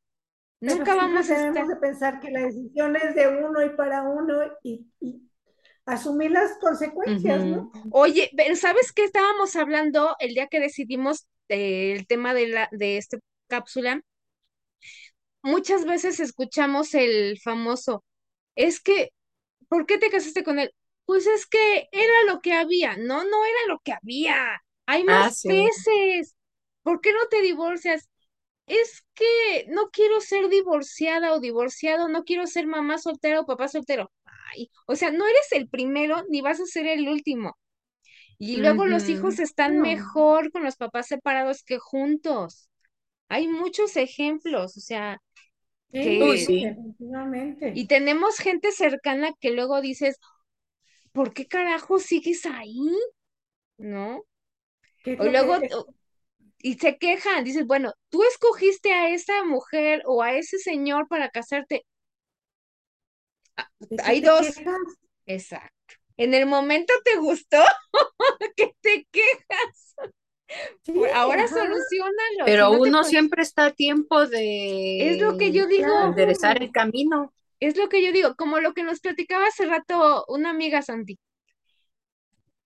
[0.60, 1.68] Pero Nunca vamos a estar.
[1.68, 5.31] de pensar que la decisión es de uno y para uno y, y
[5.94, 7.72] asumir las consecuencias, ¿no?
[7.90, 12.70] Oye, pero ¿sabes qué estábamos hablando el día que decidimos eh, el tema de la
[12.72, 14.02] de esta cápsula?
[15.44, 18.04] Muchas veces escuchamos el famoso,
[18.56, 19.12] es que,
[19.70, 20.74] ¿por qué te casaste con él?
[21.06, 22.98] Pues es que era lo que había.
[22.98, 24.62] No, no era lo que había.
[24.88, 25.48] Hay Ah, más sí.
[25.48, 26.36] peces.
[26.84, 28.10] ¿Por qué no te divorcias?
[28.68, 33.68] Es que no quiero ser divorciada o divorciado, no quiero ser mamá soltera o papá
[33.70, 34.12] soltero.
[34.52, 37.58] Ay, o sea, no eres el primero ni vas a ser el último.
[38.38, 39.82] Y luego los hijos están No.
[39.82, 42.70] mejor con los papás separados que juntos.
[43.30, 45.20] Hay muchos ejemplos, o sea,
[45.92, 46.64] Sí, que- Uy, sí.
[46.66, 47.72] definitivamente.
[47.74, 50.18] y tenemos gente cercana que luego dices,
[51.14, 52.80] ¿por qué carajo sigues ahí?
[53.78, 54.24] ¿No?
[55.04, 55.56] ¿Qué es O luego,
[56.60, 61.30] y se quejan, dices, bueno, tú escogiste a esa mujer o a ese señor para
[61.30, 61.86] casarte.
[63.80, 64.48] ¿De qué hay dos.
[64.56, 64.78] quejas?
[65.26, 65.96] Exacto.
[66.18, 67.58] En el momento te gustó
[68.56, 69.96] que te quejas.
[70.84, 71.56] Sí, Ahora ajá.
[71.56, 72.46] solucionalo.
[72.46, 75.88] Pero si no te uno siempre está a tiempo de Es lo que yo digo.
[76.06, 77.34] Enderezar el camino.
[77.62, 81.18] Es lo que yo digo, como lo que nos platicaba hace rato una amiga Santi.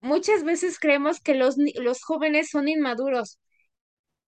[0.01, 3.39] Muchas veces creemos que los, los jóvenes son inmaduros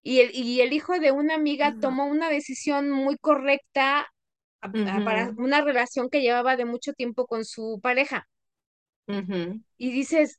[0.02, 4.08] y el, y el hijo de una amiga tomó una decisión muy correcta
[5.02, 8.28] para una relación que llevaba de mucho tiempo con su pareja.
[9.76, 10.38] Y dices,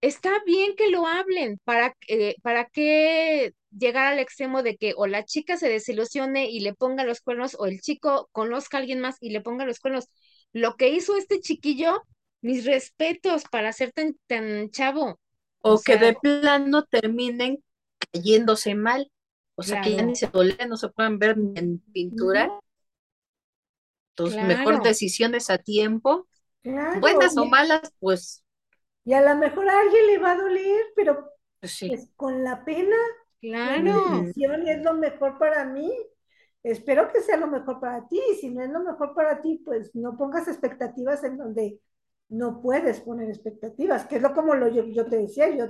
[0.00, 5.06] está bien que lo hablen, ¿para, eh, para qué llegar al extremo de que o
[5.06, 9.00] la chica se desilusione y le ponga los cuernos o el chico conozca a alguien
[9.00, 10.06] más y le ponga los cuernos?
[10.52, 12.02] Lo que hizo este chiquillo,
[12.40, 15.20] mis respetos para ser tan, tan chavo.
[15.60, 17.62] O, O que sea- de plano terminen
[18.12, 19.10] cayéndose mal.
[19.56, 22.48] O sea, que ya ni se toleran, no se pueden ver ni en pintura.
[24.40, 24.82] Mejor Claro.
[24.82, 26.28] decisiones a tiempo.
[26.62, 28.44] Claro, Buenas o malas, pues,
[29.04, 31.96] Y a lo mejor a alguien le va a doler, pero pues sí.
[31.96, 32.96] pues con la pena,
[33.40, 35.92] Claro, decisión y es lo mejor para mí.
[36.62, 38.20] Espero que sea lo mejor para ti.
[38.40, 41.80] Si no es lo mejor para ti, pues no pongas expectativas en donde
[42.30, 45.66] no puedes poner expectativas, que es lo como lo yo, yo te decía, yo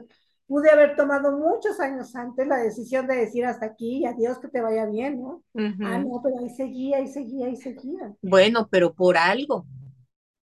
[0.49, 4.49] pude haber tomado muchos años antes la decisión de decir hasta aquí y adiós, que
[4.49, 5.45] te vaya bien, ¿no?
[5.55, 8.15] Ah, no, pero ahí seguía, ahí seguía, ahí seguía.
[8.23, 9.67] Bueno, pero por algo.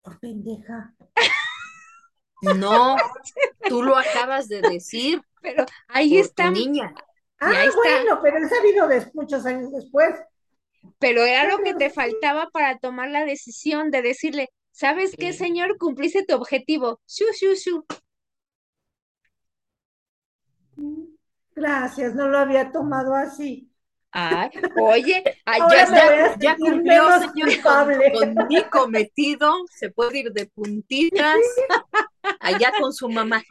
[0.02, 0.94] Por pendeja.
[2.42, 2.96] No,
[3.68, 6.94] tú lo acabas de decir pero ahí por tu está, niña.
[7.40, 7.78] Ah, ahí está.
[7.78, 10.14] bueno, pero he sabido des- muchos años después.
[10.98, 15.78] pero era lo que te faltaba para tomar la decisión de decirle, ¿sabes qué, señor?
[15.78, 17.00] Cumpliste tu objetivo.
[17.06, 17.84] Shu, shu, shu.
[21.54, 23.70] Gracias, no lo había tomado así.
[24.16, 29.52] Ay, oye, ay, ya Ya sentir cumplió, señor, con, con mi cometido.
[29.70, 31.36] Se puede ir de puntitas
[32.40, 33.42] allá con su mamá.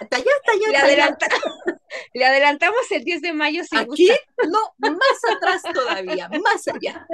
[0.00, 1.04] Hasta allá, hasta allá, Le, hasta allá.
[1.04, 1.28] adelanta-
[2.14, 4.14] le adelantamos el 10 de mayo si Aquí, gusta.
[4.48, 7.06] no, más atrás todavía, más allá.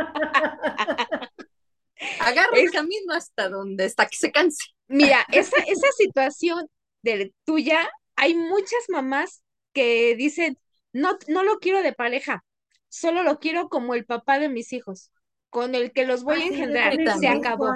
[2.20, 4.64] Agarra el camino hasta donde, hasta que se canse.
[4.88, 6.68] Mira, esa, esa situación
[7.02, 10.58] de tuya, hay muchas mamás que dicen,
[10.92, 12.44] no, no lo quiero de pareja,
[12.88, 15.10] solo lo quiero como el papá de mis hijos,
[15.50, 16.94] con el que los voy Ah, a yo engendrar.
[17.20, 17.68] Se acabó.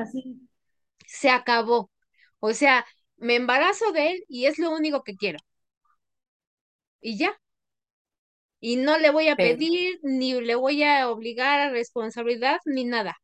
[0.00, 0.40] así.
[1.06, 1.90] se acabó.
[2.40, 5.38] O sea, me embarazo de él y es lo único que quiero.
[7.00, 7.38] Y ya.
[8.60, 12.84] Y no le voy a Pero- pedir, ni le voy a obligar a responsabilidad, ni
[12.84, 13.16] nada.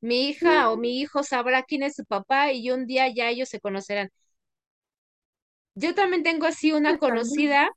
[0.00, 3.48] Mi hija o mi hijo sabrá quién es su papá y un día ya ellos
[3.48, 4.10] se conocerán.
[5.74, 7.70] Yo también tengo así una conocida,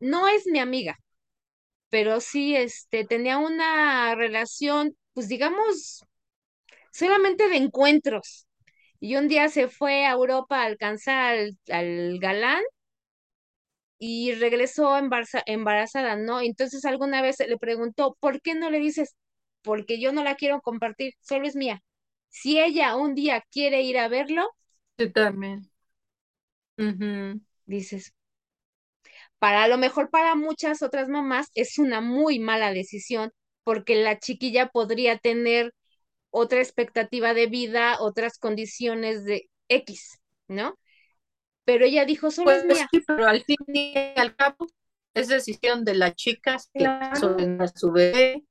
[0.00, 0.98] no es mi amiga,
[1.90, 6.04] pero sí, este, tenía una relación, pues digamos,
[6.92, 8.46] solamente de encuentros.
[9.00, 12.62] Y un día se fue a Europa a alcanzar al, al galán
[13.98, 16.40] y regresó embaraza- embarazada, ¿no?
[16.40, 19.16] Entonces alguna vez le preguntó, ¿por qué no le dices?
[19.62, 21.82] Porque yo no la quiero compartir, solo es mía.
[22.28, 24.48] Si ella un día quiere ir a verlo,
[24.98, 25.70] Sí, también.
[26.78, 27.40] Ujú.
[27.66, 28.12] dices,
[29.38, 33.30] para lo mejor para muchas otras mamás es una muy mala decisión
[33.64, 35.72] porque la chiquilla podría tener
[36.30, 40.78] otra expectativa de vida, otras condiciones de X, ¿no?
[41.64, 42.88] Pero ella dijo, solo Pues es mía.
[42.90, 44.66] sí, pero al fin y al cabo
[45.14, 47.36] es decisión de la chica Claro.
[47.36, 48.44] tener a su bebé,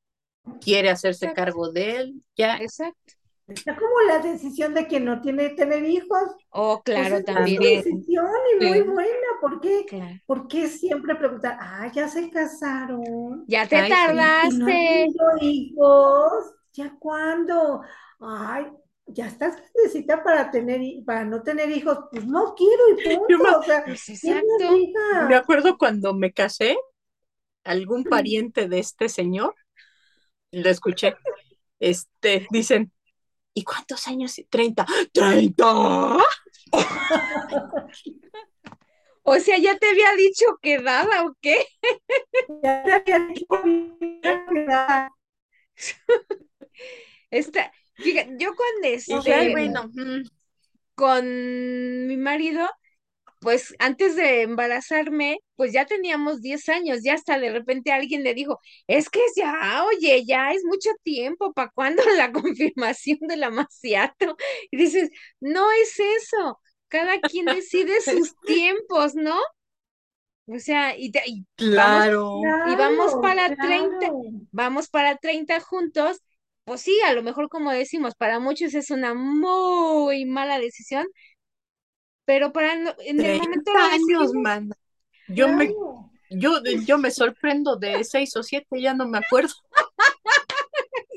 [0.61, 1.33] quiere hacerse Exacto.
[1.33, 2.65] cargo de él, ya.
[2.65, 3.16] Exacto.
[3.47, 6.19] Está como la decisión de quien no tiene tener hijos.
[6.51, 7.61] Oh, Pues claro, es una también.
[7.61, 8.25] decisión
[8.59, 8.83] y muy Sí.
[8.83, 9.27] buena.
[9.41, 9.85] ¿Por qué?
[9.85, 10.19] Claro.
[10.25, 13.45] ¿Por qué siempre preguntar, ah, ya se casaron?
[13.47, 14.27] Ya te Ay, sí.
[14.41, 15.41] ¿Y no han tardaste.
[15.41, 16.53] hijos?
[16.73, 17.81] ¿Ya cuándo?
[18.19, 18.67] Ay,
[19.07, 21.97] ya estás grandecita para tener, para no tener hijos.
[22.11, 22.95] Pues no quiero y
[23.29, 23.59] Yo me- punto.
[23.59, 25.27] O sea, Pues ¿quién me exacto.
[25.29, 26.77] Me acuerdo cuando me casé,
[27.63, 29.55] algún pariente de este señor,
[30.51, 31.15] lo escuché,
[31.79, 32.91] este, dicen,
[33.57, 34.35] ¿y cuántos años?
[34.49, 34.85] Treinta.
[35.11, 36.17] ¡Treinta!
[39.23, 41.65] O sea, ya te había dicho que dada o qué.
[42.63, 44.19] Ya te había dicho que
[44.61, 45.11] era-
[47.31, 50.21] Esta, fíjate, yo con este, bueno, mm,
[50.95, 52.69] con mi marido,
[53.39, 58.33] pues antes de embarazarme, pues ya teníamos 10 años, ya hasta de repente alguien le
[58.33, 64.35] dijo, es que ya, oye, ya es mucho tiempo, ¿para cuándo la confirmación del amaciato?
[64.71, 69.35] Y dices, no es eso, cada quien decide sus tiempos, ¿no?
[70.47, 72.59] O sea, y, te- y claro.
[72.63, 74.07] Y vamos Claro, para 30.
[74.07, 74.47] claro.
[74.51, 76.21] vamos para 30 juntos,
[76.63, 81.05] pues sí, a lo mejor como decimos, para muchos es una muy mala decisión,
[82.27, 84.33] pero para no- en el momento 30 lo años, decidimos.
[84.35, 84.71] man.
[85.27, 85.73] Yo me,
[86.31, 89.53] yo, yo me sorprendo de seis o siete, ya no me acuerdo.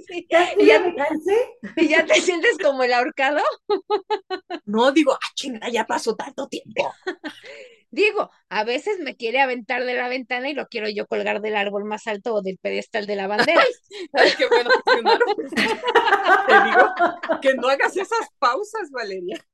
[0.09, 1.37] Sí, Ya, Y ya ya, me cansé.
[1.77, 3.41] y ya te sientes como el ahorcado.
[4.65, 6.93] No digo, ah, chinga, ya pasó tanto tiempo.
[7.93, 11.57] Digo, a veces me quiere aventar de la ventana y lo quiero yo colgar del
[11.57, 13.65] árbol más alto o del pedestal de la bandera.
[14.13, 14.71] Ay, qué bueno.
[16.47, 19.45] Te digo que no hagas esas pausas, Valeria.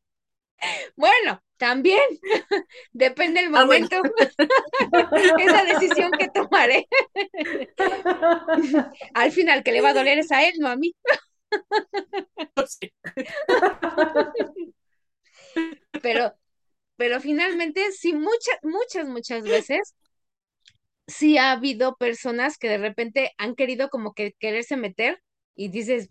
[0.96, 2.00] Bueno, también
[2.92, 3.88] depende el Ah, bueno.
[3.88, 3.96] momento.
[5.36, 6.86] Es la decisión que tomaré.
[9.14, 10.94] Al final, que le va a doler es a él, no a mí.
[12.66, 12.90] Sí.
[16.00, 16.34] Pero,
[16.96, 19.94] pero finalmente, sí, muchas, muchas, muchas veces,
[21.06, 25.22] sí ha habido personas que de repente han querido como que quererse meter
[25.54, 26.10] y dices,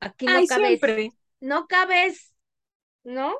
[0.00, 1.10] aquí no Ay, cabes, siempre.
[1.40, 2.34] no cabes,
[3.04, 3.34] ¿no?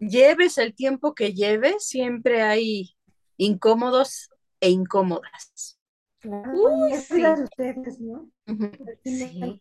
[0.00, 2.96] Lleves el tiempo que lleves, siempre hay
[3.36, 5.78] incómodos e incómodas.
[6.18, 7.24] Claro, Uy, sí.
[7.24, 8.28] ustedes, ¿no?
[9.04, 9.60] Sí.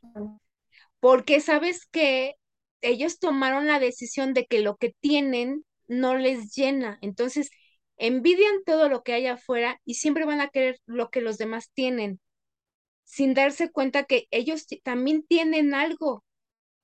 [0.99, 2.35] Porque sabes que
[2.81, 6.97] ellos tomaron la decisión de que lo que tienen no les llena.
[7.01, 7.49] Entonces,
[7.97, 11.69] envidian todo lo que hay afuera y siempre van a querer lo que los demás
[11.73, 12.19] tienen,
[13.03, 16.23] sin darse cuenta que ellos también tienen algo.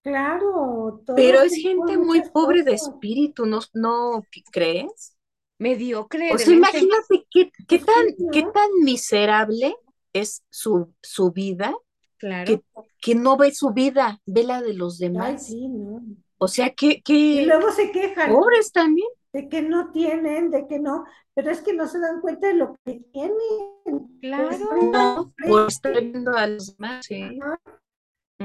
[0.05, 5.17] Claro, Pero es gente muy pobre de espíritu, ¿no, no crees?
[5.57, 8.31] Mediocre O sea, imagínate qué, qué tan, ¿no?
[8.31, 9.75] qué tan miserable
[10.13, 11.75] es su, su vida,
[12.17, 12.45] Claro.
[12.45, 12.61] que,
[13.01, 15.47] que no ve su vida, ve la de los Ay, demás.
[15.47, 16.03] sí, ¿no?
[16.37, 19.07] O sea, que, Y que luego se quejan pobres también.
[19.33, 22.53] de que no tienen, de que no, pero es que no se dan cuenta de
[22.53, 24.19] lo que tienen.
[24.21, 24.49] Claro.
[24.91, 27.23] No, por estar viendo a los demás, sí.
[27.41, 27.59] Ajá.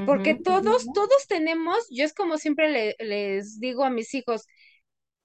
[0.05, 4.47] Porque todos, todos tenemos, yo es como siempre le- les digo a mis hijos,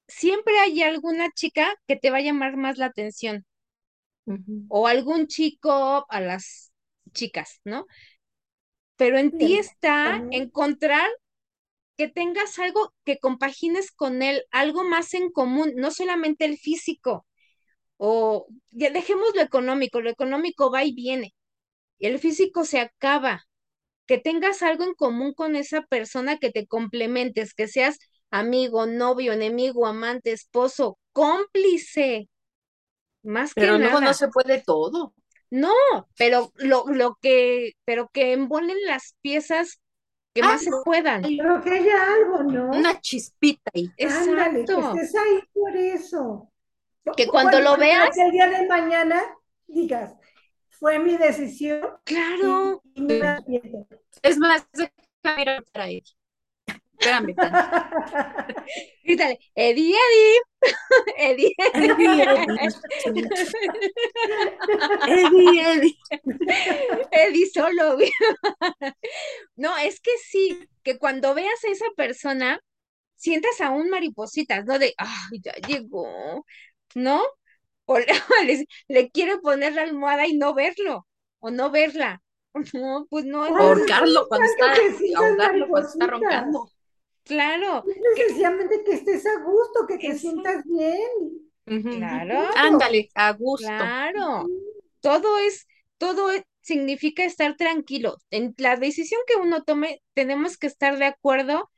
[0.07, 3.45] siempre hay alguna chica que te va a llamar más la atención.
[4.67, 6.71] O algún chico a las
[7.13, 7.85] chicas, ¿no?
[8.97, 11.07] Pero en ti está encontrar
[11.97, 17.27] que tengas algo que compagines con él, algo más en común, no solamente el físico,
[17.97, 21.35] o ya dejemos lo económico, lo económico va y viene,
[21.99, 23.45] y el físico se acaba,
[24.07, 27.97] que tengas algo en común con esa persona que te complementes, que seas
[28.31, 32.29] amigo, novio, enemigo, amante, esposo, cómplice,
[33.23, 34.13] más que Pero luego no nada.
[34.13, 35.13] se puede todo.
[35.49, 35.71] No,
[36.17, 39.79] pero lo, lo que, pero que embonen las piezas
[40.33, 41.33] que Ah, más se puedan.
[41.37, 42.69] Pero que haya algo, ¿no?
[42.79, 43.91] Una chispita ahí.
[44.01, 44.79] Ándale, que Exacto.
[44.81, 46.49] estés ahí por eso.
[47.15, 49.21] Que cuando lo veas, que el día de mañana
[49.67, 50.15] digas,
[50.71, 53.87] fue mi decisión claro, y, y no me.
[54.25, 56.13] Es más, déjame ir a ver a ella.
[56.99, 57.35] Espérame
[59.03, 60.39] grítale, Eddie, Eddie,
[61.17, 62.05] Eddie, Eddie,
[65.07, 65.95] Eddie, Eddie.
[67.11, 67.97] Eddie solo.
[69.55, 72.59] No, es que sí, que cuando veas a esa persona,
[73.15, 74.79] sientas aún maripositas, ¿no?
[74.79, 76.45] De, ay, ya llegó,
[76.95, 77.23] ¿no?
[77.85, 77.99] o
[78.45, 81.07] le, le quiere poner la almohada y no verlo,
[81.39, 82.23] o no verla.
[82.73, 83.43] No, pues no.
[83.43, 84.73] Ahorcarlo cuando está,
[85.15, 86.07] ahogarlo cuando está maripositas.
[86.07, 86.71] roncando.
[87.23, 87.83] Claro,
[88.15, 90.19] Sencillamente que estés a gusto, que te Eso.
[90.21, 91.09] sientas bien.
[91.89, 93.67] Claro, Ándale, a gusto.
[93.67, 94.47] claro.
[95.01, 98.17] Todo es, todo es- significa estar tranquilo.
[98.31, 101.69] En la decisión que uno tome, tenemos que estar de acuerdo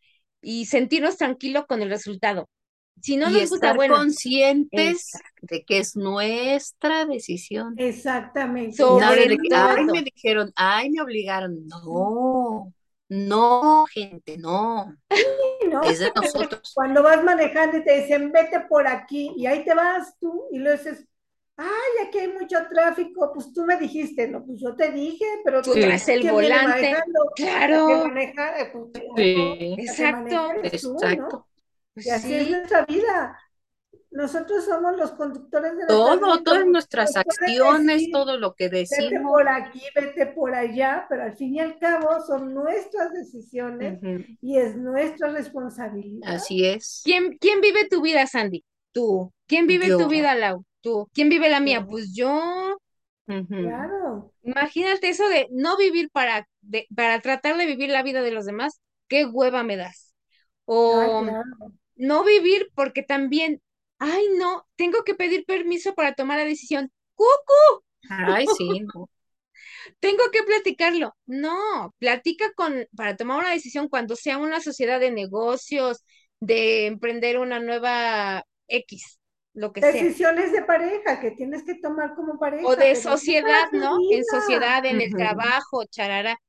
[0.41, 2.49] y sentirnos tranquilos con el resultado.
[3.01, 5.47] Si no y nos gusta, bueno, conscientes Exacto.
[5.47, 7.75] de que es nuestra decisión.
[7.77, 8.77] Exactamente.
[8.77, 11.67] Sobre ay, me dijeron, ay, me obligaron.
[11.67, 12.73] No,
[13.09, 14.95] no, gente, no.
[15.71, 15.81] ¿no?
[15.83, 16.71] Es de nosotros.
[16.75, 20.59] Cuando vas manejando y te dicen, vete por aquí, y ahí te vas tú, y
[20.59, 21.07] luego dices,
[21.57, 25.61] ay, aquí hay mucho tráfico, pues tú me dijiste, no, pues yo te dije, pero
[25.61, 26.69] Tú traes el ¿quién viene volante.
[26.69, 27.19] manejando?
[27.35, 28.07] Claro.
[28.07, 28.85] Maneja, eh, pues,
[29.15, 30.51] Sí, Exacto.
[30.81, 31.46] tú, ¿no?
[31.97, 33.39] Pues Y así es nuestra vida.
[34.11, 36.43] Nosotros somos los conductores de Todo, vida.
[36.43, 39.31] todas nuestras acciones, decir, todo lo que Vete decimos.
[39.31, 43.99] por aquí, vete por allá, pero al fin y al cabo son nuestras decisiones
[44.41, 46.35] y es nuestra responsabilidad.
[46.35, 47.01] Así es.
[47.03, 48.63] ¿quién, quién vive tu vida, Sandy?
[48.91, 49.33] Tú.
[49.47, 50.63] ¿Quién vive tu vida, Lau?
[50.81, 51.09] Tú.
[51.13, 51.79] ¿Quién vive la mía?
[51.81, 51.87] Yo.
[51.87, 52.77] Pues yo.
[53.25, 54.31] Claro.
[54.43, 58.45] Imagínate eso de no vivir para, de- para tratar de vivir la vida de los
[58.45, 58.79] demás,
[59.09, 60.13] qué hueva me das.
[60.65, 61.73] O Ay, claro.
[61.97, 63.61] No vivir porque también,
[63.99, 66.91] ay no, tengo que pedir permiso para tomar la decisión.
[67.15, 67.83] ¡Cucu!
[68.09, 69.09] Ay, sí, no.
[69.99, 71.15] Tengo que platicarlo.
[71.25, 76.03] No, platica con, para tomar una decisión cuando sea una sociedad de negocios,
[76.39, 79.19] de emprender una nueva X,
[79.53, 79.91] lo que sea.
[79.91, 82.67] Decisiones de pareja que tienes que tomar como pareja.
[82.67, 83.97] O de sociedad, ¿no?
[84.11, 86.39] En sociedad, en el trabajo, charara.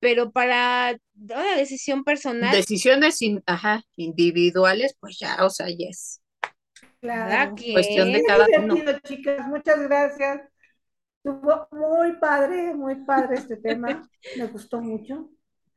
[0.00, 6.20] Pero para una decisión personal, Decisiones in- ajá, individuales, pues ya, o sea, yes.
[7.00, 7.54] cada Claro.
[7.72, 8.76] Cuestión de cada uno.
[9.04, 9.46] chicas.
[9.48, 10.42] Muchas gracias.
[11.24, 14.08] Estuvo muy padre, muy padre este tema.
[14.36, 15.30] Me gustó mucho.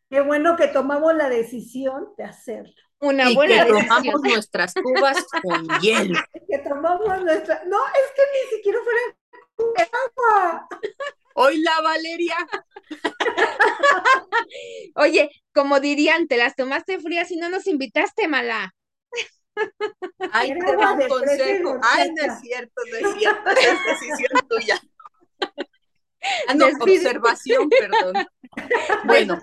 [0.09, 2.73] Qué bueno que tomamos la decisión de hacerlo.
[2.99, 3.87] Una Y buena que decisión.
[4.03, 6.19] tomamos nuestras cubas con hielo.
[6.47, 7.63] Que tomamos nuestra.
[7.65, 10.67] No, es que ni siquiera fuera agua.
[11.35, 12.35] Hoy la Valeria.
[14.95, 18.73] Oye, como dirían, te las tomaste frías y no nos invitaste, mala.
[20.31, 21.79] Ay, te un consejo.
[21.83, 23.49] Ay, no es cierto, no es cierto.
[23.51, 24.81] Es decisión tuya.
[26.47, 28.27] Ah, no, Despide- observación, perdón.
[29.05, 29.39] Bueno,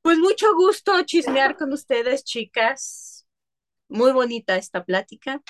[0.00, 3.26] pues mucho gusto chismear con ustedes, chicas.
[3.88, 5.42] Muy bonita esta plática.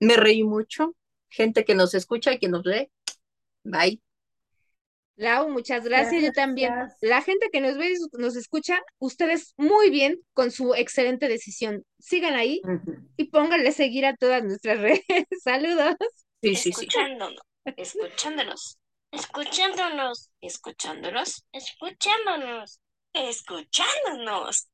[0.00, 0.96] Me reí mucho.
[1.28, 2.90] Gente que nos escucha y que nos lee.
[3.62, 4.00] Bye.
[5.18, 6.22] Lau, muchas gracias.
[6.22, 6.72] Yo también.
[7.00, 11.82] La gente que nos ve y nos escucha, ustedes muy bien con su excelente decisión.
[11.98, 12.62] Sigan ahí
[13.16, 15.02] y pónganle seguir a todas nuestras redes.
[15.42, 15.96] Saludos.
[16.40, 16.86] Sí, sí, sí.
[16.86, 17.40] Escuchándonos,
[17.76, 18.78] escuchándonos,
[19.10, 22.80] escuchándonos, escuchándonos, escuchándonos,
[23.12, 24.68] escuchándonos.